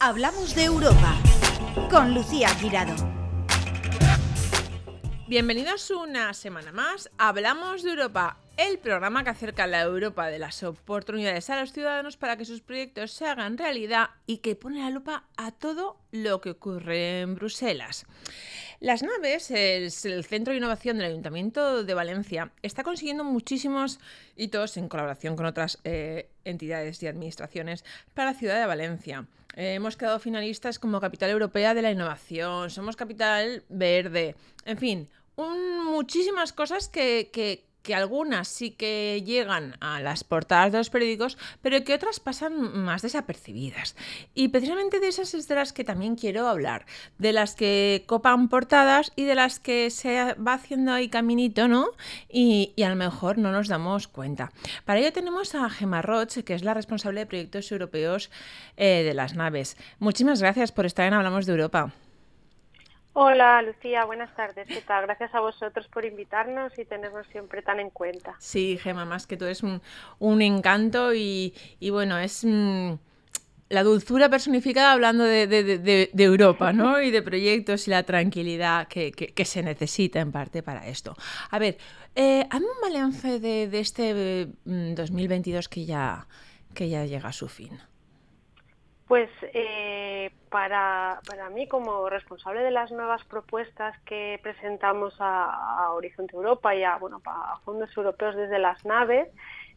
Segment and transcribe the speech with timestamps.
[0.00, 1.16] Hablamos de Europa
[1.90, 2.94] con Lucía Girado.
[5.26, 7.10] Bienvenidos una semana más.
[7.18, 12.16] Hablamos de Europa, el programa que acerca la Europa de las oportunidades a los ciudadanos
[12.16, 16.40] para que sus proyectos se hagan realidad y que pone la lupa a todo lo
[16.40, 18.06] que ocurre en Bruselas.
[18.80, 23.98] Las Naves, es el centro de innovación del Ayuntamiento de Valencia, está consiguiendo muchísimos
[24.36, 29.26] hitos en colaboración con otras eh, entidades y administraciones para la ciudad de Valencia.
[29.56, 35.08] Eh, hemos quedado finalistas como capital europea de la innovación, somos capital verde, en fin,
[35.36, 41.38] muchísimas cosas que, que, que algunas sí que llegan a las portadas de los periódicos,
[41.62, 43.96] pero que otras pasan más desapercibidas.
[44.34, 46.84] Y precisamente de esas es de las que también quiero hablar,
[47.16, 51.86] de las que copan portadas y de las que se va haciendo ahí caminito, ¿no?
[52.28, 54.52] Y, a lo mejor no nos damos cuenta.
[54.84, 58.30] Para ello tenemos a Gemma Roch, que es la responsable de proyectos europeos
[58.76, 59.78] eh, de las naves.
[59.98, 61.94] Muchísimas gracias por estar en Hablamos de Europa.
[63.14, 64.68] Hola Lucía, buenas tardes.
[64.68, 65.06] ¿Qué tal?
[65.06, 68.36] Gracias a vosotros por invitarnos y tenernos siempre tan en cuenta.
[68.38, 71.52] Sí, Gema, más que tú es un, encanto y,
[71.90, 72.92] bueno, es mm,
[73.70, 77.00] la dulzura personificada hablando de, Europa, ¿no?
[77.02, 81.16] Y de proyectos y la tranquilidad que, se necesita en parte para esto.
[81.50, 81.78] A ver,
[82.14, 86.26] eh, hazme un balance de, este 2022 mm, que ya,
[86.74, 87.80] que ya llega a su fin.
[89.08, 96.36] Pues eh, para, para mí, como responsable de las nuevas propuestas que presentamos a, Horizonte
[96.36, 99.28] Europa y a, bueno, a fondos europeos desde las naves,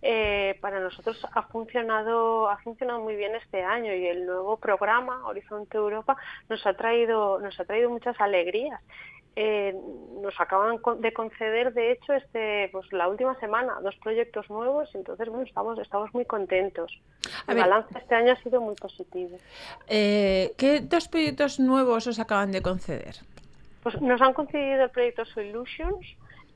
[0.01, 5.27] eh, para nosotros ha funcionado ha funcionado muy bien este año y el nuevo programa
[5.27, 6.17] Horizonte Europa
[6.49, 8.81] nos ha traído nos ha traído muchas alegrías
[9.35, 9.73] eh,
[10.21, 15.29] nos acaban de conceder, de hecho, este, pues la última semana, dos proyectos nuevos, entonces
[15.29, 16.91] bueno, estamos, estamos muy contentos.
[17.47, 19.37] el balance este año ha sido muy positivo.
[19.87, 23.15] Eh, ¿Qué dos proyectos nuevos os acaban de conceder?
[23.83, 26.05] Pues nos han concedido el proyecto Solutions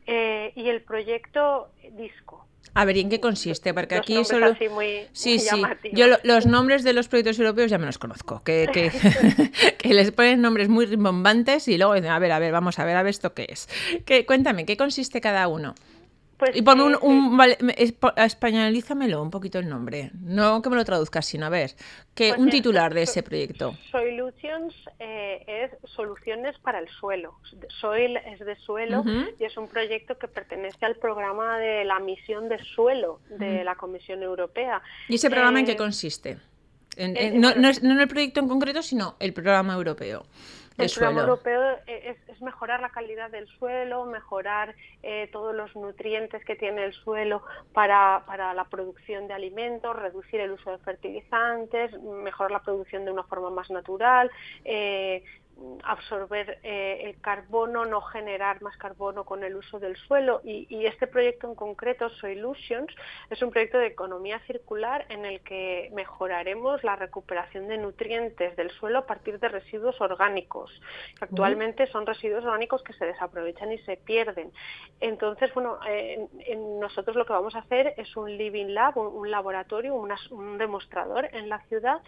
[0.05, 2.45] eh, y el proyecto Disco.
[2.73, 3.73] A ver, ¿y en qué consiste?
[3.73, 4.53] Porque aquí solo...
[5.13, 5.61] sí, sí.
[5.93, 10.41] Yo los nombres de los proyectos europeos ya me los conozco, que, que, les ponen
[10.41, 13.33] nombres muy rimbombantes y luego a ver, a ver, vamos a ver, a ver esto
[13.33, 13.69] qué es.
[14.05, 15.75] ¿Qué, cuéntame, ¿qué consiste cada uno?
[16.37, 17.57] Pues, y ponme un, un vale,
[18.17, 20.11] españolízamelo un poquito el nombre.
[20.19, 21.71] No que me lo traduzcas, sino a ver,
[22.13, 23.73] que pues un titular de ese proyecto.
[23.89, 27.35] Solutions eh, es soluciones para el suelo.
[27.79, 29.03] Soil es de suelo
[29.39, 33.75] y es un proyecto que pertenece al programa de la misión de suelo de la
[33.75, 34.81] Comisión Europea.
[35.07, 36.37] ¿Y ese programa en qué eh, consiste?
[37.33, 40.25] no, no, es, no en el proyecto en concreto, sino el programa europeo
[40.77, 46.55] el programa europeo es, mejorar la calidad del suelo, mejorar eh, todos los nutrientes que
[46.55, 47.43] tiene el suelo
[47.73, 53.11] para, para, la producción de alimentos, reducir el uso de fertilizantes, mejorar la producción de
[53.11, 54.29] una forma más natural,
[54.65, 55.23] eh,
[55.83, 60.41] absorber eh, el carbono, no generar más carbono con el uso del suelo.
[60.43, 62.93] Y, este proyecto en concreto, Soilusions,
[63.29, 68.69] es un proyecto de economía circular en el que mejoraremos la recuperación de nutrientes del
[68.71, 70.71] suelo a partir de residuos orgánicos,
[71.17, 74.51] que actualmente son residuos orgánicos que se desaprovechan y se pierden.
[74.99, 76.27] Entonces, bueno, eh,
[76.79, 81.49] nosotros lo que vamos a hacer es un living lab, un, laboratorio, un demostrador en
[81.49, 82.01] la ciudad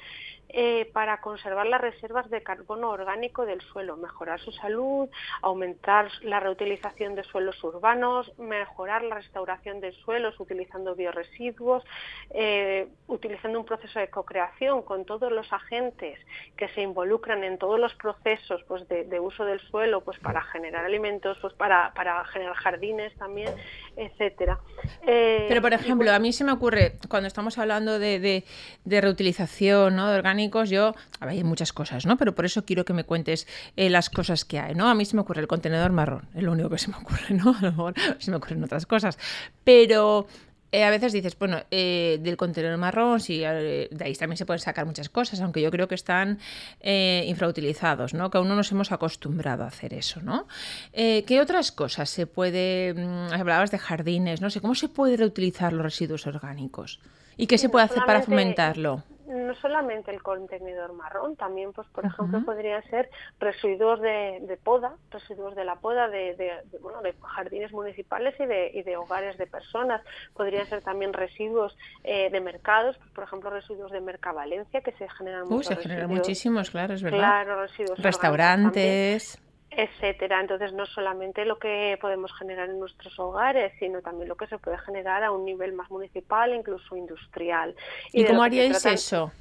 [0.50, 5.10] eh, para conservar las reservas de carbono orgánico del suelo, mejorar su salud,
[5.42, 11.84] aumentar la reutilización de suelos urbanos, mejorar la restauración de suelos utilizando bioresiduos,
[12.32, 16.20] eh, utilizando un proceso de co-creación con todos los agentes
[16.56, 20.86] que se involucran en todos los procesos pues, de, uso del suelo pues, para generar
[20.86, 23.54] alimentos, pues, para, para generar jardines también,
[23.96, 24.60] etcétera.
[25.06, 28.44] Eh, Pero, por ejemplo, a mí se me ocurre, cuando estamos hablando de,
[28.84, 30.10] de, reutilización ¿no?
[30.10, 32.18] de orgánicos, yo, a ver, hay muchas cosas, ¿no?
[32.18, 34.90] Pero por eso quiero que me cuentes eh, las cosas que hay, ¿no?
[34.90, 37.32] A mí se me ocurre el contenedor marrón, es lo único que se me ocurre,
[37.32, 37.56] ¿no?
[37.60, 39.18] A lo mejor se me ocurren otras cosas.
[39.64, 40.28] Pero
[40.72, 44.60] eh, a veces dices, bueno, eh, del contenedor marrón, sí, de ahí también se pueden
[44.60, 46.40] sacar muchas cosas, aunque yo creo que están
[46.82, 48.30] infrautilizados, ¿no?
[48.30, 50.48] Que aún no nos hemos acostumbrado a hacer eso, ¿no?
[50.92, 55.74] ¿Qué otras cosas se puede, mm, hablabas de jardines, no sé, ¿cómo se puede reutilizar
[55.74, 57.00] los residuos orgánicos?
[57.38, 59.04] ¿Y qué se puede hacer para fomentarlo?
[59.48, 63.10] No solamente el contenedor marrón, también, pues por ejemplo, podrían ser
[63.40, 68.84] residuos de, poda, residuos de la poda de, bueno, de jardines municipales y de, y
[68.84, 70.02] de hogares de personas.
[70.34, 75.10] Podrían ser también residuos eh, de mercados, pues, por ejemplo, residuos de Mercavalencia, que se
[75.10, 77.18] generan Uy, se generan muchísimos, claro, es verdad.
[77.18, 78.00] Claro, residuos.
[78.00, 80.40] Restaurantes etcétera.
[80.40, 84.58] Entonces, no solamente lo que podemos generar en nuestros hogares, sino también lo que se
[84.58, 87.76] puede generar a un nivel más municipal, incluso industrial.
[88.14, 89.32] ¿Y, cómo haríais eso?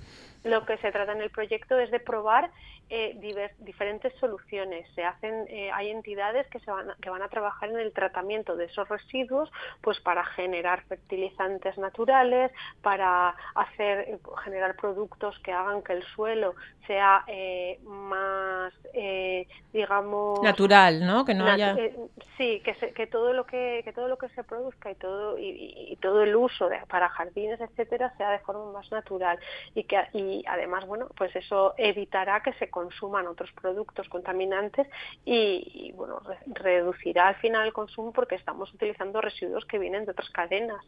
[0.44, 2.50] lo que se trata en el proyecto es de probar
[2.88, 3.18] eh,
[3.58, 4.86] diferentes soluciones.
[4.94, 8.56] Se hacen, eh, hay entidades que, se van, que van a trabajar en el tratamiento
[8.56, 9.50] de esos residuos,
[9.80, 12.52] pues para generar fertilizantes naturales,
[12.82, 16.54] para hacer, generar productos que hagan que el suelo
[16.86, 18.72] sea eh, más,
[19.72, 21.24] digamos, natural, ¿no?
[21.24, 21.74] Que no haya...
[22.36, 25.98] sí, que, que todo lo que, que todo lo que se produzca y todo y,
[26.00, 29.38] todo el uso de, para jardines, etcétera, sea de forma más natural
[29.74, 34.86] y que y además, bueno, pues eso evitará que se consuman otros productos contaminantes
[35.24, 40.28] y, bueno, reducirá al final el consumo porque estamos utilizando residuos que vienen de otras
[40.28, 40.84] cadenas.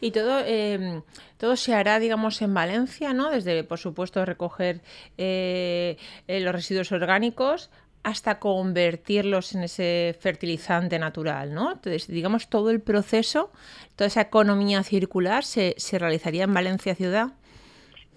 [0.00, 1.02] Y todo, eh,
[1.36, 3.30] todo se hará, digamos, en Valencia, ¿no?
[3.30, 4.80] Desde, por supuesto, recoger
[5.16, 7.70] eh, eh, los residuos orgánicos
[8.02, 11.74] hasta convertirlos en ese fertilizante natural, ¿no?
[11.74, 13.52] Entonces, digamos, todo el proceso,
[13.94, 17.34] toda esa economía circular se, se realizaría en Valencia ciudad.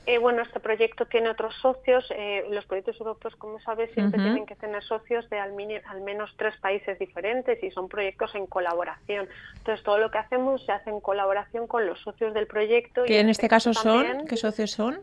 [0.07, 2.05] Eh, bueno, este proyecto tiene otros socios.
[2.15, 6.55] Eh, los proyectos europeos, como sabes, siempre tienen que tener socios de al, menos tres
[6.61, 9.27] países diferentes y son proyectos en colaboración.
[9.57, 13.03] Entonces, todo lo que hacemos se hace en colaboración con los socios del proyecto.
[13.03, 14.25] ¿Qué en este caso son?
[14.27, 15.01] ¿Qué socios son?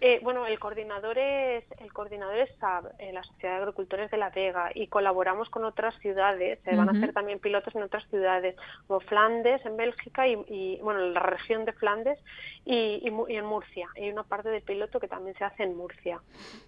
[0.00, 4.18] Eh, bueno, el coordinador es el coordinador es SAB, eh, la Sociedad de Agricultores de
[4.18, 6.58] La Vega, y colaboramos con otras ciudades.
[6.64, 8.56] Se van a hacer también pilotos en otras ciudades,
[8.86, 12.18] como Flandes en Bélgica y, bueno, la región de Flandes
[12.66, 13.88] y, en Murcia.
[13.96, 16.20] Hay una parte del piloto que también se hace en Murcia.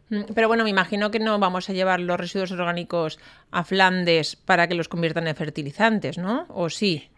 [0.09, 3.19] Mm, pero bueno, me imagino que no vamos a llevar los residuos orgánicos
[3.51, 6.47] a Flandes para que los conviertan en fertilizantes, ¿no?
[6.49, 7.11] ¿O sí?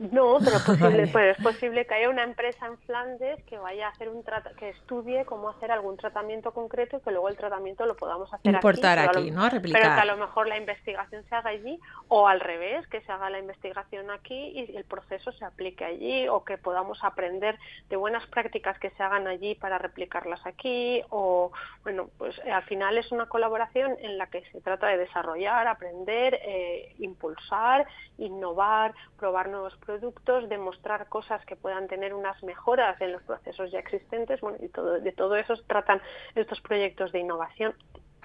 [0.00, 3.90] No, pero posible, pues es posible que haya una empresa en Flandes que vaya a
[3.90, 4.24] hacer un
[4.58, 8.54] que estudie cómo hacer algún tratamiento concreto y que luego el tratamiento lo podamos hacer
[8.54, 9.46] Importar aquí, ¿no?
[9.50, 9.82] Replicar.
[9.82, 13.12] Pero que a lo mejor la investigación se haga allí o al revés, que se
[13.12, 17.58] haga la investigación aquí y el proceso se aplique allí o que podamos aprender
[17.90, 22.62] de buenas prácticas que se hagan allí para replicarlas aquí o bueno, pues eh, al
[22.62, 27.86] final es una colaboración en la que se trata de desarrollar, aprender, eh, impulsar,
[28.16, 33.80] innovar, probar nuevos productos, demostrar cosas que puedan tener unas mejoras en los procesos ya
[33.80, 36.00] existentes, bueno, y todo, de todo eso tratan
[36.36, 37.74] estos proyectos de innovación.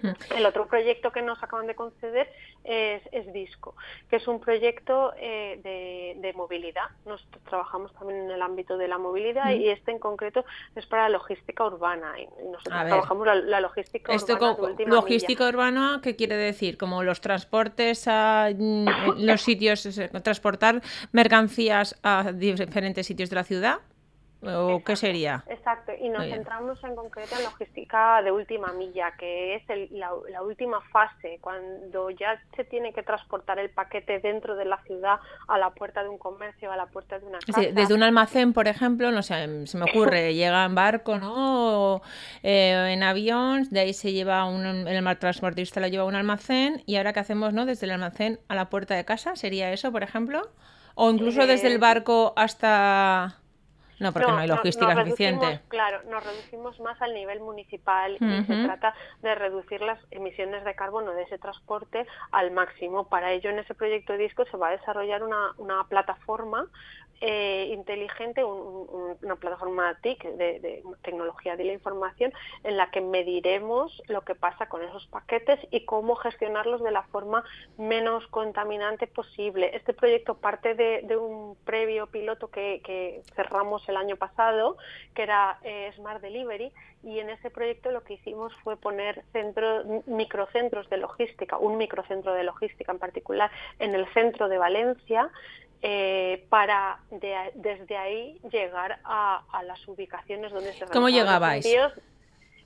[0.02, 0.34] Mm.
[0.38, 2.30] El otro proyecto que nos acaban de conceder
[2.64, 3.02] es,
[3.32, 3.76] Disco,
[4.10, 6.90] que es un proyecto eh, de, movilidad.
[7.06, 10.44] Nosotros trabajamos también en el ámbito de la movilidad y este en concreto
[10.76, 12.20] es para logística urbana.
[12.20, 14.76] Y nosotros trabajamos la, logística urbana.
[14.86, 16.78] logística urbana, ¿qué quiere decir?
[16.78, 18.88] Como los transportes a mm,
[19.20, 19.88] los sitios,
[20.24, 20.82] transportar
[21.12, 23.80] mercancías a diferentes sitios de la ciudad.
[24.48, 25.44] ¿O qué sería?
[25.50, 30.82] Exacto, y nos centramos en concreto en logística de última milla, que es la, última
[30.92, 35.72] fase, cuando ya se tiene que transportar el paquete dentro de la ciudad a la
[35.72, 37.62] puerta de un comercio, a la puerta de una casa.
[37.72, 42.02] desde un almacén, por ejemplo, no sé, se me ocurre, llega en barco, ¿no?
[42.44, 46.84] Eh, en avión, de ahí se lleva un, el transportista lo lleva a un almacén
[46.86, 47.66] y ahora qué hacemos, ¿no?
[47.66, 50.50] Desde el almacén a la puerta de casa, ¿sería eso, por ejemplo?
[50.96, 53.38] O incluso desde el eh, barco hasta
[54.00, 55.62] no, porque no, hay logística suficiente.
[55.68, 60.76] Claro, nos reducimos más al nivel municipal y se trata de reducir las emisiones de
[60.76, 63.08] carbono de ese transporte al máximo.
[63.08, 66.68] Para ello, en ese proyecto de disco se va a desarrollar una, una plataforma
[67.22, 72.34] eh, inteligente, una plataforma TIC de, tecnología de la información
[72.64, 77.04] en la que mediremos lo que pasa con esos paquetes y cómo gestionarlos de la
[77.04, 77.44] forma
[77.78, 79.76] menos contaminante posible.
[79.76, 84.78] Este proyecto parte de, un previo piloto que, cerramos el año pasado,
[85.14, 86.72] que era eh, Smart Delivery,
[87.06, 92.34] y en ese proyecto lo que hicimos fue poner centros, microcentros de logística, un microcentro
[92.34, 95.30] de logística en particular, en el centro de Valencia,
[95.88, 101.64] eh, para desde ahí llegar a, las ubicaciones donde se ¿Cómo llegabais?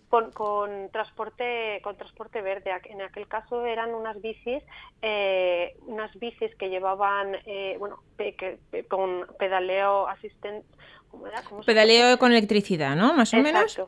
[0.07, 4.63] Con, con, transporte con transporte verde en aquel caso eran unas bicis
[5.01, 7.99] eh, unas bicis que llevaban eh, bueno
[8.87, 10.65] con pedaleo asistente
[11.65, 13.79] pedaleo con electricidad no más o menos.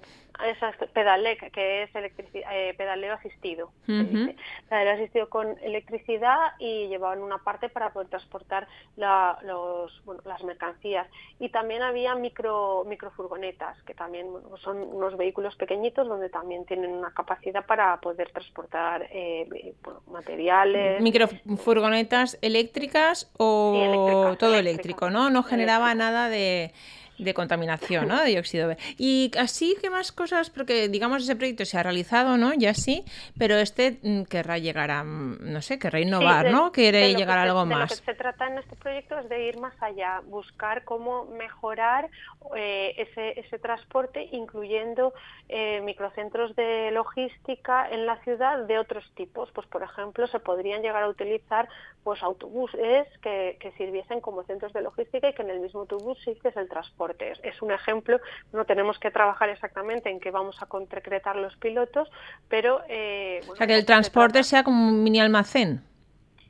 [0.43, 3.71] Exacto, pedale, que es eh, pedaleo asistido.
[3.85, 11.07] Pedaleo asistido con electricidad y llevaban una parte para poder transportar los, las mercancías.
[11.39, 14.27] Y también había micro microfurgonetas, que también
[14.63, 19.73] son unos vehículos pequeñitos donde también tienen una capacidad para poder transportar eh,
[20.07, 21.01] materiales.
[21.01, 25.29] ¿Microfurgonetas eléctricas o todo eléctrico, no?
[25.29, 26.73] No generaba nada de
[27.21, 28.19] de contaminación, ¿no?
[28.19, 30.49] De dióxido de Y así, ¿qué más cosas?
[30.49, 32.53] Porque, digamos, ese proyecto se ha realizado, ¿no?
[32.53, 33.05] Ya sí,
[33.37, 36.71] pero este mm, querrá llegar a, mm, no sé, querrá innovar, ¿no?
[36.71, 37.91] Quiere llegar a algo más.
[37.91, 42.09] lo que se trata en este proyecto es de ir más allá, buscar cómo mejorar
[42.55, 45.13] eh, ese, ese transporte, incluyendo
[45.49, 49.51] eh, microcentros de logística en la ciudad de otros tipos.
[49.51, 51.67] Pues, por ejemplo, se podrían llegar a utilizar
[52.03, 56.17] pues autobuses que, que sirviesen como centros de logística y que en el mismo autobús
[56.25, 57.10] sí que es el transporte.
[57.19, 58.19] Es, un ejemplo,
[58.53, 62.09] no tenemos que trabajar exactamente en qué vamos a concretar los pilotos,
[62.49, 62.81] pero...
[62.89, 65.83] Eh, o sea, que el transporte sea como un mini almacén.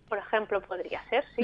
[0.10, 1.44] Por ejemplo, podría ser, sí.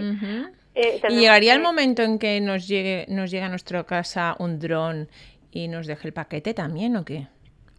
[0.76, 4.60] Eh, ¿Y llegaría el momento en que nos llegue, nos llegue a nuestra casa un
[4.60, 5.10] dron
[5.52, 7.28] y nos deje el paquete también o qué?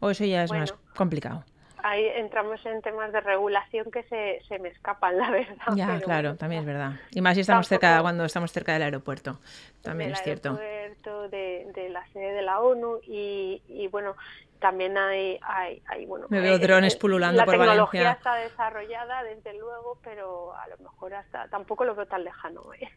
[0.01, 1.45] ¿O eso ya es más complicado?
[1.83, 5.75] Ahí entramos en temas de regulación que se, se me escapan, la verdad.
[5.75, 6.93] Ya, claro, también es verdad.
[7.11, 9.39] Y más si estamos cerca, cuando estamos cerca del aeropuerto,
[9.83, 10.51] también es cierto.
[10.51, 14.15] Aeropuerto, de, de, la sede de la ONU y, y bueno,
[14.59, 16.27] también hay, hay, hay bueno...
[16.29, 17.67] Me veo eh, drones eh, pululando por Valencia.
[17.67, 22.25] La tecnología está desarrollada, desde luego, pero a lo mejor hasta tampoco lo veo tan
[22.25, 22.63] lejano.
[22.75, 22.89] ¿eh?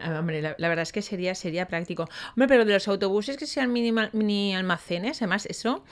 [0.00, 2.06] Ah, hombre, la, verdad es que sería, sería práctico.
[2.30, 5.84] Hombre, pero de los autobuses que sean mini, mini almacenes, además, eso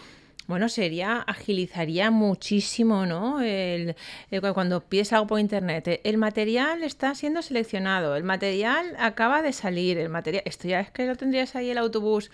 [0.46, 3.40] bueno, sería, agilizaría muchísimo, ¿no?
[3.40, 3.94] El,
[4.54, 9.98] cuando pides algo por internet, el material está siendo seleccionado, el material acaba de salir,
[9.98, 12.30] el material, esto ya es que lo tendrías ahí el autobús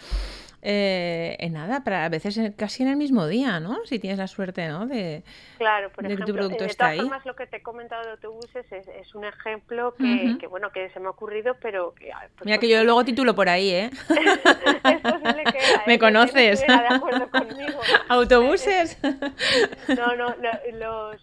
[0.61, 3.85] eh, en nada, para a veces casi en el mismo día, ¿no?
[3.87, 4.87] Si tienes la suerte, ¿no?
[4.87, 5.23] De,
[5.57, 9.25] claro, por ejemplo, de todas formas lo que te he comentado de autobuses es, un
[9.25, 13.05] ejemplo que, bueno, que se me ha ocurrido, pero que, pues Mira que yo luego
[13.05, 13.91] titulo por ahí, ¿eh?
[14.09, 15.99] es posible que me ¿eh?
[15.99, 16.67] conoces.
[16.67, 17.81] de acuerdo conmigo.
[18.09, 18.99] Autobuses.
[19.89, 20.35] no, no,
[20.73, 21.17] los,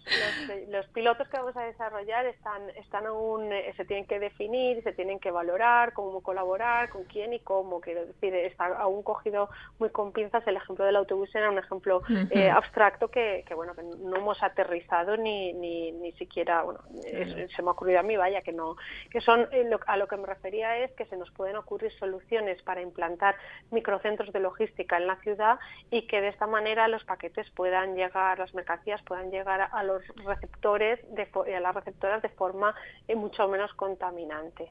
[0.68, 4.92] los, pilotos que vamos a desarrollar están, están aún, eh, se tienen que definir, se
[4.92, 9.90] tienen que valorar, cómo colaborar, con quién y cómo, quiero decir, está aún cogido muy
[9.90, 10.46] con pinzas.
[10.46, 15.16] El ejemplo del autobús era un ejemplo eh, abstracto que, bueno que no hemos aterrizado
[15.16, 18.76] ni, ni, ni siquiera, bueno, se me ha ocurrido a mí, vaya, que no,
[19.10, 22.62] que son, eh, a lo que me refería es que se nos pueden ocurrir soluciones
[22.62, 23.36] para implantar
[23.70, 25.58] microcentros de logística en la ciudad
[25.90, 30.02] y que de esta manera los paquetes puedan llegar, las mercancías puedan llegar a los
[30.24, 32.74] receptores, de, a las receptoras de forma
[33.08, 34.70] eh, mucho menos contaminante.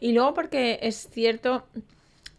[0.00, 1.66] Y luego porque es cierto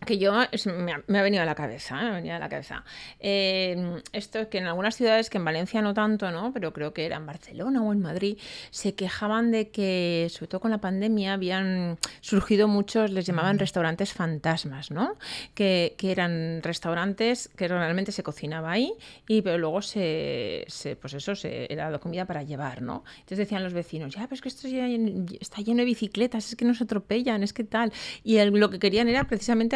[0.07, 2.83] que yo me ha, venido a la cabeza, me ha venido a la cabeza.
[3.19, 6.51] Eh, esto es que en algunas ciudades, que en Valencia no tanto, ¿no?
[6.53, 8.39] Pero creo que era en Barcelona o en Madrid,
[8.71, 14.13] se quejaban de que, sobre todo con la pandemia, habían surgido muchos, les llamaban restaurantes
[14.13, 15.17] fantasmas, ¿no?
[15.53, 18.93] Que, que eran restaurantes que realmente se cocinaba ahí,
[19.27, 23.03] y pero luego se, se pues eso, se, era la comida para llevar, ¿no?
[23.19, 24.87] Entonces decían los vecinos, ya, pero es que esto ya
[25.39, 27.91] está lleno de bicicletas, es que nos atropellan, es que tal.
[28.23, 29.75] Y lo que querían era precisamente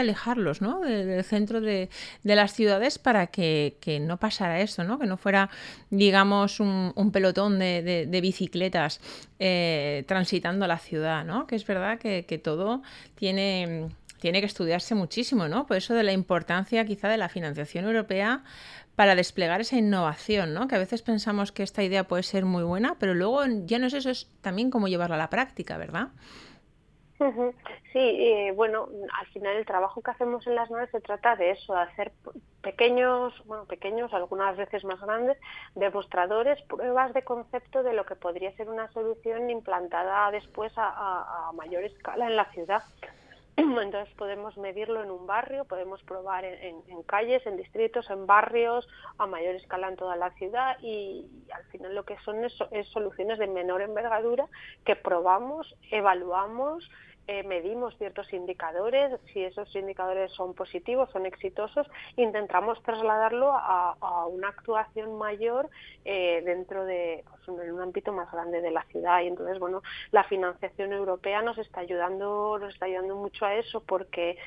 [0.62, 0.80] ¿no?
[0.82, 1.90] del centro de,
[2.24, 5.00] las ciudades para que, no pasara eso, ¿no?
[5.00, 5.50] que no fuera,
[5.90, 9.01] digamos, un, pelotón de, bicicletas
[9.40, 11.48] eh, transitando la ciudad, ¿no?
[11.48, 12.82] que es verdad que, todo
[13.16, 15.68] tiene, tiene que estudiarse muchísimo, ¿no?
[15.68, 18.44] Por eso de la importancia quizá de la financiación europea
[18.96, 20.68] para desplegar esa innovación, ¿no?
[20.68, 23.88] Que a veces pensamos que esta idea puede ser muy buena, pero luego ya no
[23.88, 26.10] es eso, es también cómo llevarla a la práctica, ¿verdad?
[27.94, 28.88] Sí, eh, bueno,
[29.20, 32.12] al final el trabajo que hacemos en las naves se trata de eso, de hacer
[32.62, 35.38] pequeños, bueno, pequeños, algunas veces más grandes,
[35.75, 41.84] demostradores, pruebas de concepto de lo que podría ser una solución implantada después a mayor
[41.84, 42.84] escala en la ciudad.
[43.58, 48.88] Entonces podemos medirlo en un barrio, podemos probar en, calles, en distritos, en barrios,
[49.18, 52.54] a mayor escala en toda la ciudad y, al final lo que son es,
[52.92, 54.48] soluciones de menor envergadura
[54.86, 56.90] que probamos, evaluamos
[57.28, 61.88] eh, medimos ciertos indicadores, si esos indicadores son positivos, son exitosos,
[62.18, 63.96] intentamos trasladarlo a,
[64.28, 65.70] una actuación mayor
[66.06, 69.82] eh, dentro de en un ámbito más grande de la ciudad y entonces bueno
[70.12, 74.38] la financiación europea nos está ayudando nos está ayudando mucho a eso porque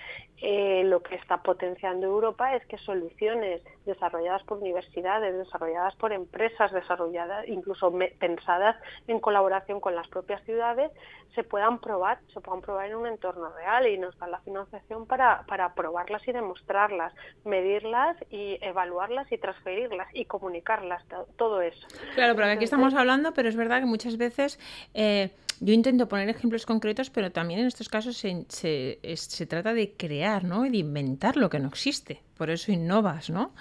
[0.47, 6.73] eh, lo que está potenciando Europa es que soluciones desarrolladas por universidades, desarrolladas por empresas,
[6.73, 10.91] desarrolladas, incluso pensadas en colaboración con las propias ciudades,
[11.35, 15.07] se puedan probar, se puedan probar en un entorno real y nos dan la financiación
[15.07, 17.13] para, para probarlas y demostrarlas,
[17.45, 21.03] medirlas y evaluarlas y transferirlas y comunicarlas,
[21.37, 21.87] todo eso.
[22.15, 24.59] Claro, pero aquí estamos hablando, pero es verdad que muchas veces...
[24.95, 29.93] Eh, yo intento poner ejemplos concretos, pero también en estos casos se, se, trata de
[29.93, 30.67] crear, ¿no?
[30.67, 32.23] Y de inventar lo que no existe.
[32.37, 33.53] Por eso innovas, ¿no?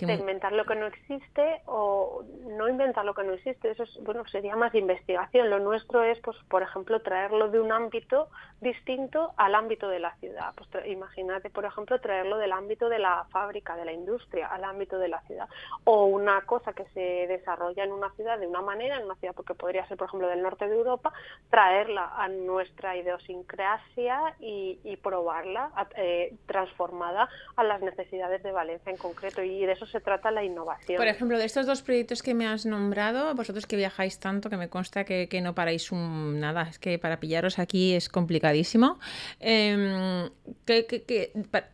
[0.00, 3.70] De inventar lo que no existe o no inventar lo que no existe.
[3.70, 5.50] Eso es, bueno, sería más de investigación.
[5.50, 8.28] Lo nuestro es, pues, por ejemplo, traerlo de un ámbito
[8.60, 10.52] distinto al ámbito de la ciudad.
[10.54, 14.98] Pues imagínate, por ejemplo, traerlo del ámbito de la fábrica, de la industria, al ámbito
[14.98, 15.48] de la ciudad.
[15.84, 19.34] O una cosa que se desarrolla en una ciudad de una manera, en una ciudad
[19.34, 21.12] porque podría ser, por ejemplo, del norte de Europa,
[21.48, 29.42] traerla a nuestra idiosincrasia y, probarla eh, transformada a las necesidades de Valencia en concreto.
[29.42, 30.96] Y de eso se trata la innovación.
[30.96, 34.56] Por ejemplo, de estos dos proyectos que me has nombrado, vosotros que viajáis tanto, que
[34.56, 38.98] me consta que, no paráis un, nada, es que para pillaros aquí es complicadísimo.
[39.40, 40.30] Em,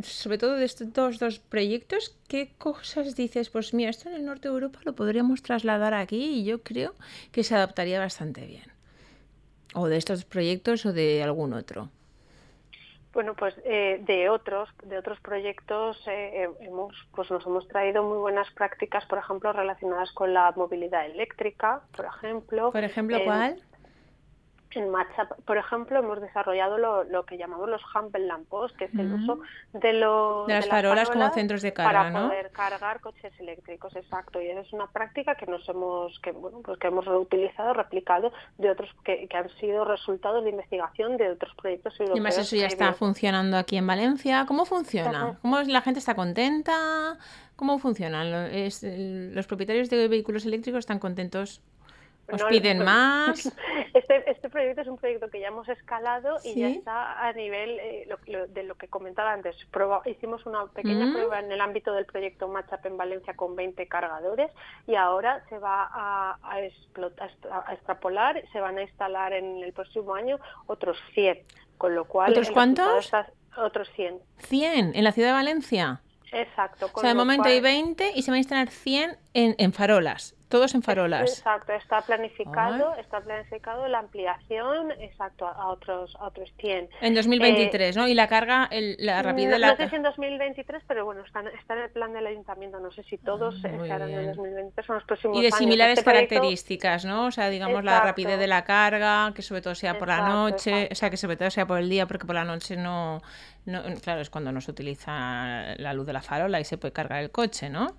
[0.03, 3.51] sobre todo de estos dos, dos proyectos, ¿qué cosas dices?
[3.51, 6.95] Pues mira, esto en el norte de Europa lo podríamos trasladar aquí y yo creo
[7.33, 8.73] que se adaptaría bastante bien.
[9.75, 11.91] O de estos proyectos o de algún otro.
[13.17, 18.19] Bueno, pues eh, de otros, de otros proyectos eh, hemos, pues nos hemos traído muy
[18.19, 22.71] buenas prácticas, por ejemplo, relacionadas con la movilidad eléctrica, por ejemplo.
[22.73, 23.59] Por ejemplo, ¿cuál?
[24.77, 25.29] En marcha.
[25.45, 29.41] Por ejemplo, hemos desarrollado lo, que llamamos los Humble Lampos, que es el uso
[29.73, 34.41] de, los, las, farolas, como centros de carga, para poder cargar coches eléctricos, exacto.
[34.41, 38.33] Y esa es una práctica que nos hemos, que bueno, pues que hemos reutilizado, replicado
[38.59, 42.19] de otros que, han sido resultados de investigación de otros proyectos europeos.
[42.19, 44.45] Y más eso ya está funcionando aquí en Valencia.
[44.47, 45.39] ¿Cómo funciona?
[45.43, 47.19] ¿Cómo la gente está contenta?
[47.57, 48.31] ¿Cómo funcionan?
[49.35, 51.61] ¿Los propietarios de vehículos eléctricos están contentos
[52.33, 53.53] ¿Os piden más?
[53.95, 57.79] Este, este proyecto es un proyecto que ya hemos escalado y ya está a nivel
[57.81, 58.09] eh,
[58.49, 59.57] de lo que comentaba antes.
[60.05, 61.13] hicimos una pequeña mm.
[61.13, 64.51] prueba en el ámbito del proyecto Matchup en Valencia con 20 cargadores
[64.87, 70.15] y ahora se va a, a, a, extrapolar, se van a instalar en el próximo
[70.15, 71.39] año otros 100.
[71.79, 73.11] Con lo cual, ¿Otros cuántos?
[73.57, 74.19] otros 100.
[74.49, 76.01] ¿100 en la ciudad de Valencia?
[76.33, 76.91] Exacto.
[76.93, 80.35] o sea, de momento hay 20 y se van a instalar 100 en, en farolas.
[80.49, 81.39] Todos en farolas.
[81.39, 86.89] Exacto, está planificado, está planificado la ampliación, exacto, a otros a otros 100.
[87.01, 88.07] En 2023, ¿no?
[88.07, 89.73] Y la carga, el, la rapidez de la...
[89.73, 92.93] No sé si en 2023, pero bueno, está, está en el plan del ayuntamiento, no
[92.93, 96.11] sé si todos ah, se harán en 2023 son los próximos Y de similares este
[96.13, 97.27] características, ¿no?
[97.27, 100.89] O sea, digamos la rapidez de la carga, que sobre todo sea por la noche,
[100.93, 103.21] o sea, que sobre todo sea por el día, porque por la noche no,
[103.65, 103.83] no...
[104.01, 107.21] Claro, es cuando no se utiliza la luz de la farola y se puede cargar
[107.21, 107.97] el coche, ¿no?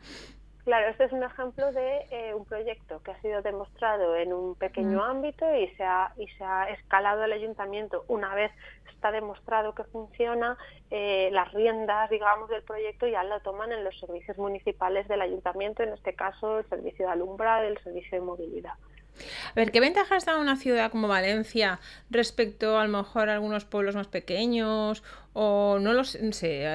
[0.67, 4.53] Claro, este es un ejemplo de eh, un proyecto que ha sido demostrado en un
[4.55, 5.09] pequeño mm.
[5.11, 8.03] ámbito y se, ha, y se ha escalado el ayuntamiento.
[8.09, 8.51] Una vez
[8.91, 10.57] está demostrado que funciona,
[10.91, 15.83] eh, las riendas, digamos, del proyecto ya lo toman en los servicios municipales del ayuntamiento,
[15.83, 18.73] en este caso el servicio de alumbrado y el servicio de movilidad.
[19.51, 23.65] A ver, ¿qué ventajas da una ciudad como Valencia respecto a, lo mejor a algunos
[23.65, 25.03] pueblos más pequeños
[25.39, 26.65] o no lo sé,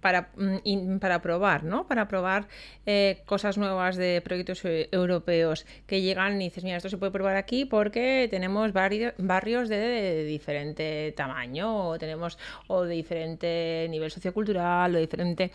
[0.00, 1.86] para, mm, para probar, ¿no?
[1.86, 2.48] Para probar
[2.86, 7.12] eh, cosas nuevas de proyectos eh, europeos que llegan y dices, mira, esto se puede
[7.12, 14.94] probar aquí porque tenemos barrios de, diferente tamaño o tenemos o de diferente nivel sociocultural
[14.96, 15.52] o diferente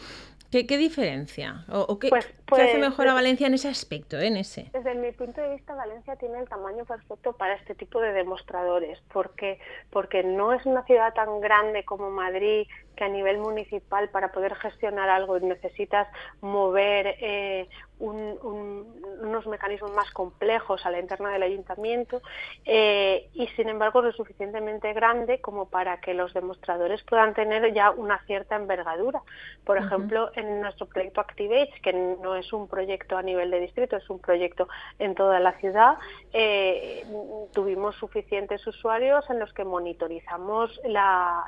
[0.62, 1.66] ¿Qué, diferencia?
[1.68, 4.20] ¿O, qué, pues, hace pues, mejor a Valencia en ese aspecto?
[4.20, 4.70] En ese?
[4.72, 9.02] Desde mi punto de vista, Valencia tiene el tamaño perfecto para este tipo de demostradores,
[9.12, 14.32] porque, porque no es una ciudad tan grande como Madrid, que a nivel municipal para
[14.32, 16.08] poder gestionar algo necesitas
[16.42, 17.68] mover eh,
[18.04, 22.22] unos mecanismos más complejos a la interna del ayuntamiento
[22.66, 27.92] eh, y sin embargo lo suficientemente grande como para que los demostradores puedan tener ya
[27.92, 29.22] una cierta envergadura.
[29.63, 33.96] Por ejemplo, en nuestro proyecto Activate, que no es un proyecto a nivel de distrito,
[33.96, 34.68] es un proyecto
[35.00, 35.98] en toda la ciudad,
[36.34, 37.06] eh,
[37.54, 41.46] tuvimos suficientes usuarios en los que monitorizamos la,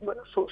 [0.00, 0.46] bueno, su,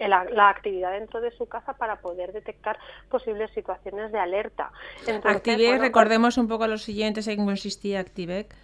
[0.00, 4.72] la, actividad dentro de su casa para poder detectar posibles situaciones de alerta.
[5.06, 8.54] Entonces, recordemos un poco a los siguientes en qué consistía Activec.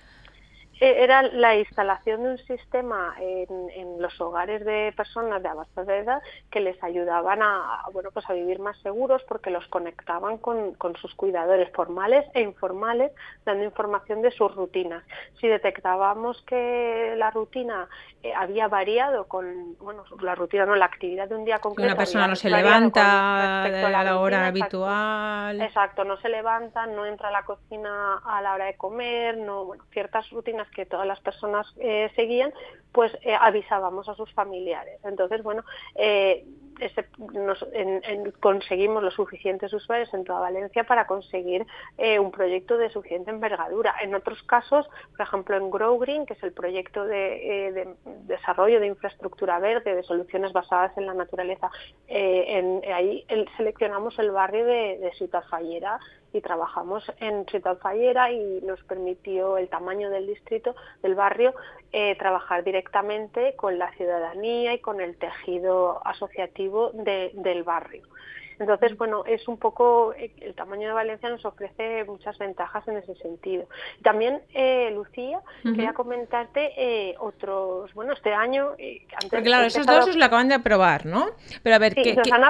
[0.80, 3.54] Eh, era la instalación de un sistema en,
[4.00, 8.58] los hogares de personas de avanzada edad que les ayudaban a, bueno, pues a vivir
[8.58, 13.12] más seguros porque los conectaban con, sus cuidadores formales e informales,
[13.44, 15.04] dando información de sus rutinas.
[15.40, 17.88] Si detectábamos que la rutina
[18.22, 21.87] eh, había variado con, bueno, la rutina no, la actividad de un día concreto.
[21.87, 25.60] Una persona no se levanta a la, hora habitual.
[25.60, 29.64] Exacto, no se levanta, no entra a la cocina a la hora de comer, no,
[29.64, 32.52] bueno, ciertas rutinas que todas las personas eh, seguían,
[32.92, 35.00] pues eh, avisábamos a sus familiares.
[35.04, 36.44] Entonces, bueno, eh,
[38.40, 41.64] conseguimos los suficientes usuarios en toda Valencia para conseguir
[42.18, 43.94] un proyecto de suficiente envergadura.
[44.02, 47.94] En otros casos, por ejemplo, en Grow Green, que es el proyecto de,
[48.26, 51.70] desarrollo de infraestructura verde, de soluciones basadas en la naturaleza,
[52.08, 53.24] en, ahí
[53.56, 56.00] seleccionamos el barrio de, de Fallera
[56.35, 61.55] y trabajamos en Ciudad Fallera y nos permitió el tamaño del distrito, del barrio,
[61.92, 68.03] eh, trabajar directamente con la ciudadanía y con el tejido asociativo del barrio.
[68.58, 72.98] Entonces, bueno, es un poco, eh, el tamaño de Valencia nos ofrece muchas ventajas en
[72.98, 73.68] ese sentido.
[74.02, 78.70] También, eh, Lucía, quería comentarte eh, otros, bueno, este año...
[79.22, 81.26] antes claro, esos dos os lo acaban de aprobar, ¿no?
[81.62, 82.42] Pero a ver, sí, nos, Han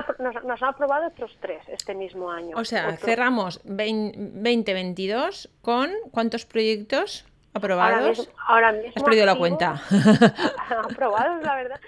[0.46, 2.56] nos, han aprobado otros tres este mismo año.
[2.56, 7.26] O sea, cerramos 2022 con ¿cuántos proyectos?
[7.54, 8.28] ¿Aprobados?
[8.48, 9.80] Ahora mismo, Has perdido la cuenta.
[10.84, 11.80] aprobados, la verdad.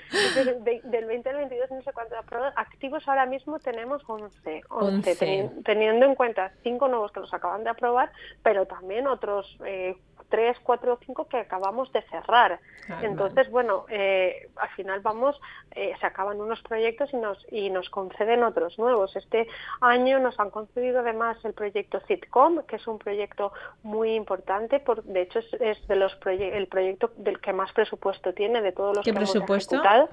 [0.84, 2.54] Del 20 al 22 no sé cuántos aprobados.
[2.56, 4.62] Activos ahora mismo tenemos 11.
[4.68, 8.12] 11, teniendo en cuenta cinco nuevos que los acaban de aprobar,
[8.44, 9.96] pero también otros eh,
[10.28, 12.60] tres, cuatro, cinco que acabamos de cerrar.
[13.02, 15.40] Entonces, bueno, eh, al final vamos,
[15.72, 19.16] eh, se acaban unos proyectos y nos, y nos conceden otros nuevos.
[19.16, 19.46] Este
[19.80, 25.02] año nos han concedido además el proyecto Citcom, que es un proyecto muy importante, por,
[25.04, 29.04] de hecho es, de los el proyecto del que más presupuesto tiene de todos los
[29.04, 29.76] ¿Qué que presupuesto?
[29.76, 30.08] hemos ejecutado.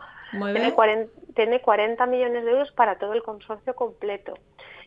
[0.54, 4.34] Tiene 40, tiene 40 millones de euros para todo el consorcio completo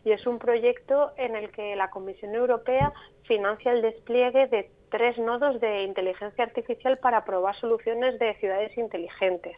[0.07, 5.17] y es un proyecto en el que la Comisión Europea financia el despliegue de tres
[5.17, 9.57] nodos de inteligencia artificial para probar soluciones de ciudades inteligentes.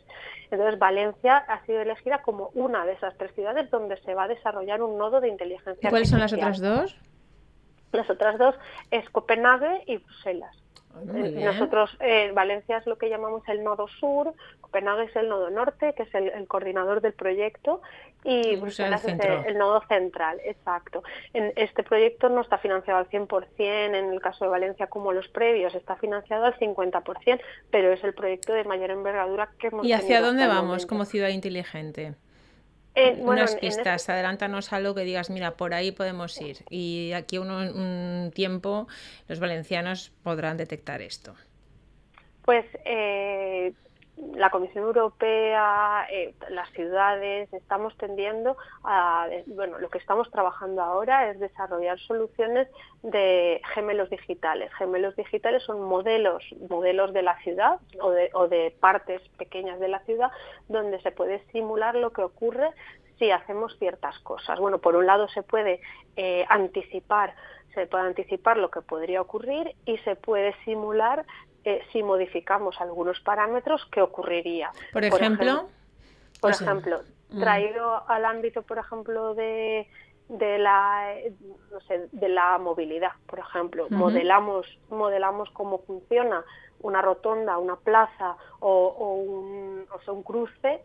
[0.52, 4.28] Entonces, Valencia ha sido elegida como una de esas tres ciudades donde se va a
[4.28, 5.92] desarrollar un nodo de inteligencia artificial.
[5.92, 6.98] ¿Cuáles son las otras dos?
[7.92, 8.56] Las otras dos
[8.92, 10.56] es Copenhague y Bruselas.
[11.14, 15.50] Eh, nosotros, eh, Valencia es lo que llamamos el nodo sur, Copenhague es el nodo
[15.50, 17.82] norte, que es el, coordinador del proyecto,
[18.24, 21.04] y Bruselas es el, nodo central, exacto.
[21.34, 25.28] En este proyecto no está financiado al 100%, en el caso de Valencia como los
[25.30, 27.40] previos está financiado al 50%,
[27.72, 31.30] pero es el proyecto de mayor envergadura que hemos ¿Y hacia dónde vamos como ciudad
[31.30, 32.16] inteligente?
[33.20, 36.58] Unas pistas, este adelántanos algo que digas, mira, por ahí podemos ir.
[36.70, 38.88] Y aquí un, un tiempo
[39.30, 41.34] los valencianos podrán detectar esto.
[42.44, 43.74] Pues eh,
[44.36, 51.30] la Comisión Europea, eh, las ciudades, estamos tendiendo a, bueno, lo que estamos trabajando ahora
[51.30, 52.68] es desarrollar soluciones
[53.02, 54.74] de gemelos digitales.
[54.74, 59.88] Gemelos digitales son modelos, modelos de la ciudad o de, o de partes pequeñas de
[59.88, 60.32] la ciudad
[60.68, 62.70] donde se puede simular lo que ocurre
[63.18, 64.60] si hacemos ciertas cosas.
[64.60, 65.82] Bueno, por un lado se puede
[66.16, 67.36] eh, anticipar
[67.74, 71.26] se puede anticipar lo que podría ocurrir y se puede simular
[71.64, 74.72] eh, si modificamos algunos parámetros, ¿qué ocurriría?
[74.94, 75.70] Por ejemplo,
[76.40, 77.40] por ejemplo, mm.
[77.40, 79.88] traído al ámbito, por ejemplo, de,
[80.30, 81.14] de la
[81.72, 86.44] no sé, de la movilidad, por ejemplo, modelamos modelamos cómo funciona
[86.82, 90.82] una rotonda, una plaza o, un, o sea, un cruce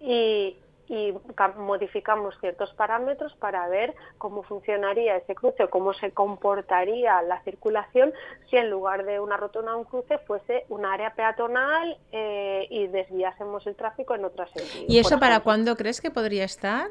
[0.00, 0.56] y,
[0.88, 1.14] y
[1.56, 8.12] modificamos ciertos parámetros para ver cómo funcionaría ese cruce o cómo se comportaría la circulación
[8.48, 12.86] si en lugar de una rotonda o un cruce fuese un área peatonal eh, y
[12.86, 14.84] desviásemos el tráfico en otra sentido.
[14.88, 16.90] ¿Y eso para cuándo crees que podría estar?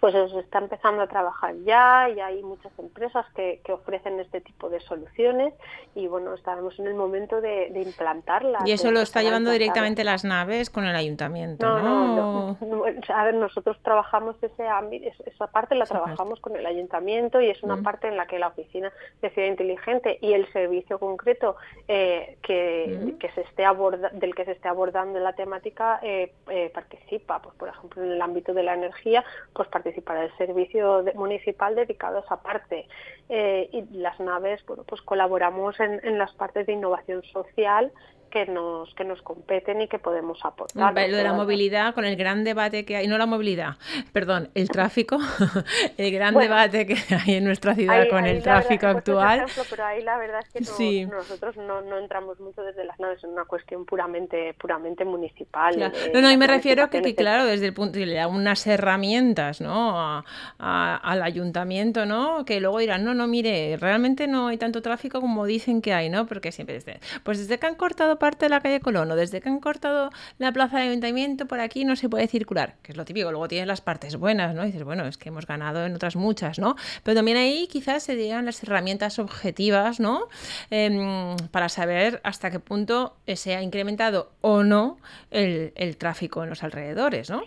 [0.00, 4.70] Pues se está empezando a trabajar ya y hay muchas empresas que, ofrecen este tipo
[4.70, 5.52] de soluciones
[5.94, 8.62] y bueno, estaremos en el momento de, implantarlas.
[8.66, 12.56] Y eso lo está llevando directamente las naves con el ayuntamiento, ¿no?
[12.60, 17.50] no, a ver, nosotros trabajamos ese ámbito, esa parte la trabajamos con el ayuntamiento y
[17.50, 17.82] es una mm.
[17.82, 21.56] parte en la que la oficina de Ciudad Inteligente y el servicio concreto
[21.88, 23.18] eh, que, mm.
[23.18, 27.40] que, se esté aborda, del que se esté abordando la temática eh, eh, participa.
[27.40, 32.18] Pues por ejemplo, en el ámbito de la energía, pues participar el servicio municipal dedicado
[32.18, 32.86] a esa parte.
[33.28, 37.92] Eh, y las naves, bueno, pues colaboramos en, en las partes de innovación social
[38.36, 40.92] que nos, que nos competen y que podemos aportar.
[41.08, 43.76] Lo de la movilidad, con el gran debate que hay, no la movilidad,
[44.12, 45.16] perdón, el tráfico,
[45.96, 49.46] el gran debate que hay en nuestra ciudad con el tráfico actual.
[49.70, 53.30] pero ahí la verdad es que nosotros no, no, entramos mucho desde las naves, en
[53.30, 55.78] una cuestión puramente puramente municipal.
[55.78, 58.66] no, no, y me refiero a que, que, claro, desde el punto de da unas
[58.66, 60.22] herramientas ¿no?
[60.58, 62.44] al ayuntamiento, ¿no?
[62.44, 66.10] que luego dirán, no, no, mire, realmente no hay tanto tráfico como dicen que hay,
[66.10, 66.26] ¿no?
[66.26, 69.40] porque siempre desde, pues desde que han cortado parte de la calle Colón o desde
[69.40, 72.98] que han cortado la plaza de ayuntamiento por aquí no se puede circular, que es
[72.98, 73.30] lo típico.
[73.30, 74.64] Luego tienes las partes buenas, ¿no?
[74.64, 76.74] Y dices, bueno, es que hemos ganado en otras muchas, ¿no?
[77.04, 80.26] Pero también ahí quizás se digan las herramientas objetivas, ¿no?
[80.70, 84.98] Em, para saber hasta qué punto se ha incrementado o no
[85.30, 87.42] el, el tráfico en los alrededores, ¿no?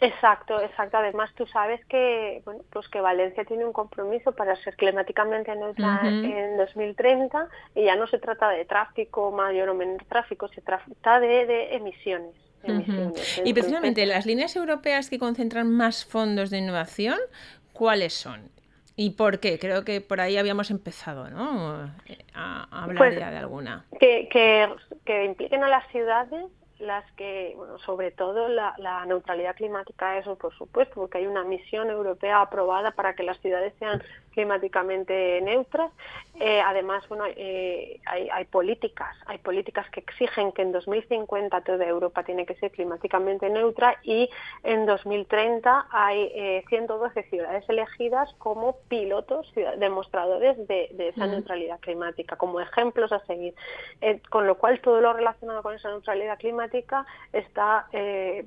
[0.00, 0.96] Exacto, exacto.
[0.96, 6.00] Además, tú sabes que bueno, pues que Valencia tiene un compromiso para ser climáticamente neutra
[6.04, 11.20] en 2030 y ya no se trata de tráfico mayor o menor tráfico, se trata
[11.20, 12.34] de, emisiones.
[13.44, 17.18] y precisamente las líneas europeas que concentran más fondos de innovación,
[17.72, 18.50] ¿cuáles son?
[18.96, 19.58] ¿Y por qué?
[19.58, 21.90] Creo que por ahí habíamos empezado, ¿no?
[22.34, 23.84] A, hablar pues ya de alguna.
[23.98, 24.68] Que, que,
[25.04, 26.44] que impliquen a las ciudades
[26.80, 28.74] las que, bueno, sobre todo la,
[29.06, 33.72] neutralidad climática, eso por supuesto, porque hay una misión europea aprobada para que las ciudades
[33.78, 35.90] sean climáticamente neutras.
[36.38, 42.22] Eh, además, bueno, eh, hay, políticas, hay políticas que exigen que en 2050 toda Europa
[42.22, 44.30] tiene que ser climáticamente neutra y
[44.62, 52.60] en 2030 hay 112 eh, ciudades elegidas como pilotos, demostradores de, esa neutralidad climática, como
[52.60, 53.54] ejemplos a seguir.
[54.30, 56.69] con lo cual, todo lo relacionado con esa neutralidad climática
[57.32, 57.86] está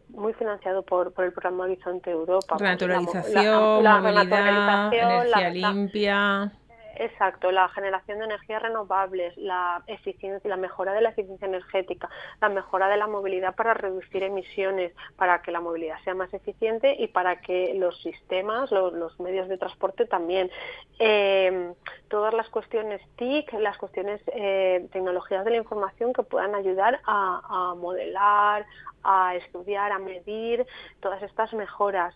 [0.10, 2.58] muy financiado por, por el programa Horizonte Europa.
[2.60, 6.52] Naturalización, la, movilidad, energía limpia.
[6.96, 12.08] Exacto, la generación de energías renovables, la eficiencia, la mejora de la eficiencia energética,
[12.40, 16.96] la mejora de la movilidad para reducir emisiones, para que la movilidad sea más eficiente
[17.00, 20.52] y para que los sistemas, los, medios de transporte también.
[21.00, 21.74] Eh,
[22.08, 27.74] todas las cuestiones TIC, las cuestiones eh, tecnologías de la información que puedan ayudar a
[27.76, 28.66] modelar,
[29.04, 30.66] a estudiar, a medir
[31.02, 32.16] todas estas mejoras.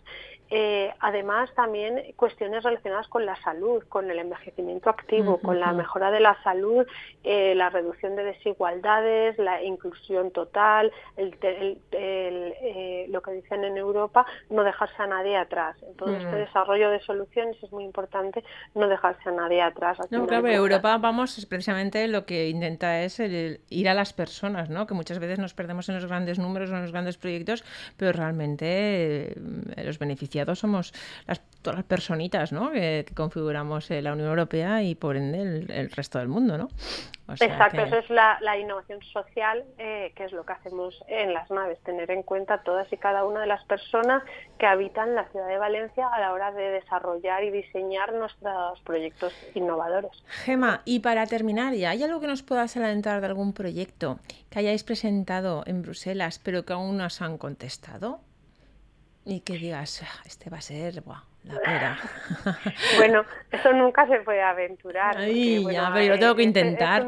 [0.50, 6.10] Eh, además, también cuestiones relacionadas con la salud, con el envejecimiento activo, con la mejora
[6.10, 6.86] de la salud,
[7.22, 11.36] eh, la reducción de desigualdades, la inclusión total, el,
[11.92, 15.76] eh, lo que dicen en Europa, no dejarse a nadie atrás.
[15.82, 18.42] Entonces, este desarrollo de soluciones es muy importante,
[18.74, 19.98] no dejarse a nadie atrás.
[20.10, 24.86] No, claro, Europa, vamos, precisamente lo que intenta es ir a las personas, ¿no?
[24.86, 27.64] que muchas veces nos perdemos en los grandes números, en los grandes proyectos,
[27.96, 29.34] pero realmente
[29.84, 30.92] los beneficios somos
[31.26, 32.72] las, todas las personitas ¿no?
[32.72, 36.56] que, configuramos eh, la Unión Europea y por ende el, resto del mundo.
[36.56, 36.70] ¿no?
[37.28, 41.78] Exacto, eso es la, innovación social, eh, que es lo que hacemos en las naves,
[41.80, 44.22] tener en cuenta todas y cada una de las personas
[44.58, 49.34] que habitan la ciudad de Valencia a la hora de desarrollar y diseñar nuestros proyectos
[49.54, 50.24] innovadores.
[50.44, 54.60] Gema, y para terminar ya, ¿hay algo que nos puedas adelantar de algún proyecto que
[54.60, 58.20] hayáis presentado en Bruselas pero que aún no os han contestado?
[59.28, 61.02] y que digas, ah, este va a ser,
[61.44, 61.98] la pera.
[62.98, 65.16] bueno, eso nunca se puede aventurar.
[65.16, 67.06] Ay, ya, pero yo tengo que intentar.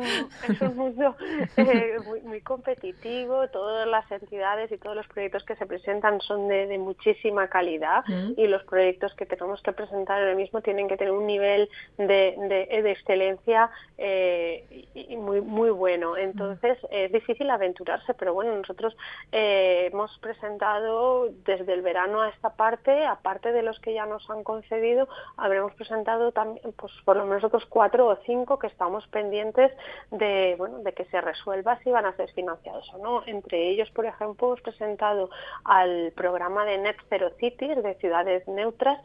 [0.48, 1.16] Es, un, mundo
[1.56, 6.78] eh, muy, competitivo, todas las entidades y todos los proyectos que se presentan son de,
[6.78, 8.32] muchísima calidad mm.
[8.36, 11.68] y los proyectos que tenemos que presentar en el mismo tienen que tener un nivel
[11.98, 16.16] de, de, excelencia eh, y muy, muy bueno.
[16.16, 18.96] Entonces es difícil aventurarse, pero bueno, nosotros
[19.32, 24.19] eh, hemos presentado desde el verano a esta parte, aparte de los que ya nos
[24.28, 29.06] han concedido, habremos presentado también, pues por lo menos otros cuatro o cinco que estamos
[29.08, 29.72] pendientes
[30.10, 33.22] de, bueno, de que se resuelva si van a ser financiados o no.
[33.26, 35.30] Entre ellos, por ejemplo, hemos presentado
[35.64, 38.98] al programa de Net Zero Cities, de ciudades neutras,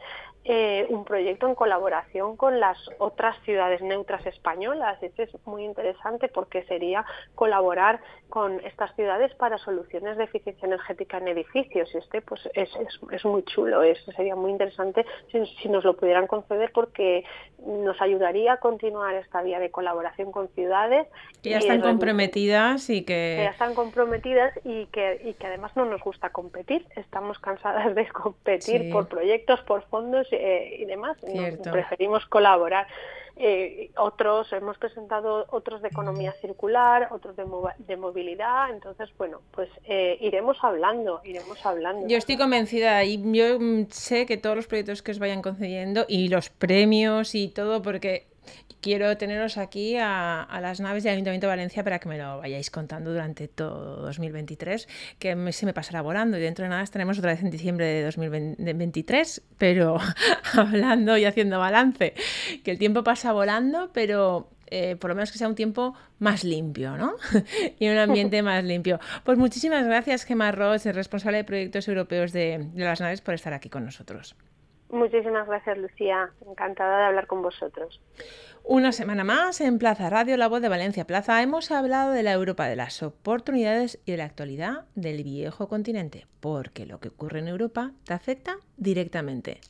[0.48, 5.02] eh, un proyecto en colaboración con las otras ciudades neutras españolas.
[5.02, 11.18] Este es muy interesante porque sería colaborar con estas ciudades para soluciones de eficiencia energética
[11.18, 11.92] en edificios.
[11.94, 12.70] Y este pues es,
[13.10, 17.24] es, muy chulo, es, sería muy interesante si, nos lo pudieran conceder porque
[17.64, 21.06] nos ayudaría a continuar esta vía de colaboración con ciudades.
[21.42, 23.40] Que ya están comprometidas y que...
[23.42, 26.86] ya están comprometidas y que, y que además no nos gusta competir.
[26.96, 31.16] Estamos cansadas de competir por proyectos, por fondos eh, y demás.
[31.70, 32.86] preferimos colaborar.
[33.38, 37.44] Eh, otros, hemos presentado otros de economía circular, otros de,
[37.78, 42.08] de movilidad, entonces, bueno, pues eh, iremos hablando, iremos hablando.
[42.08, 46.06] Yo estoy convencida y yo mm, sé que todos los proyectos que os vayan concediendo
[46.08, 48.26] y los premios y todo, porque
[48.80, 52.70] quiero teneros aquí a, las naves del Ayuntamiento de Valencia para que me lo vayáis
[52.70, 57.32] contando durante todo 2023, que se me pasará volando y dentro de nada estaremos otra
[57.32, 59.98] vez en diciembre de 2023, pero
[60.54, 62.14] hablando y haciendo balance,
[62.62, 66.44] que el tiempo pasa volando, pero eh, por lo menos que sea un tiempo más
[66.44, 67.14] limpio, ¿no?
[67.78, 69.00] y un ambiente más limpio.
[69.24, 73.68] Pues muchísimas gracias, Gemma Ross, responsable de proyectos europeos de las naves, por estar aquí
[73.68, 74.36] con nosotros.
[74.90, 76.30] Muchísimas gracias, Lucía.
[76.46, 78.00] Encantada de hablar con vosotros.
[78.62, 82.32] Una semana más en Plaza Radio, la voz de Valencia Plaza, hemos hablado de la
[82.32, 87.40] Europa de las oportunidades y de la actualidad del viejo continente, porque lo que ocurre
[87.40, 89.60] en Europa te afecta directamente.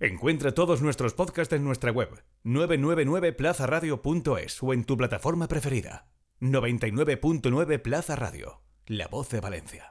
[0.00, 2.08] Encuentra todos nuestros podcasts en nuestra web
[2.44, 6.06] 999plazaradio.es o en tu plataforma preferida.
[6.40, 9.89] 99.9 Plaza Radio, la voz de Valencia.